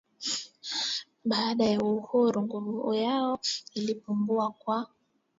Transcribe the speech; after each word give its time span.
Baada 1.29 1.65
ya 1.73 1.79
uhuru 1.81 2.41
nguvu 2.45 2.93
yao 2.93 3.39
ilipungua 3.73 4.51
kwa 4.51 4.51
kuwa 4.53 4.91